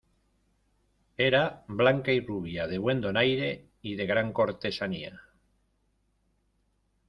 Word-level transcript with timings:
era 1.17 1.63
blanca 1.67 2.11
y 2.11 2.21
rubia, 2.21 2.65
de 2.65 2.79
buen 2.79 3.01
donaire 3.01 3.67
y 3.83 3.93
de 3.93 4.07
gran 4.07 4.33
cortesanía. 4.33 5.21